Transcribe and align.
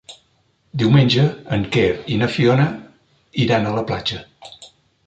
Diumenge 0.81 1.25
en 1.57 1.67
Quer 1.75 1.85
i 2.15 2.17
na 2.23 2.31
Fiona 2.39 2.67
iran 3.47 3.71
a 3.71 3.77
la 3.79 3.87
platja. 3.93 4.25